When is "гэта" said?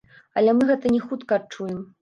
0.71-0.95